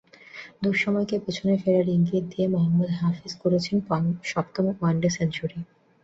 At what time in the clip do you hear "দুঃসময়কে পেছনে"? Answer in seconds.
0.63-1.53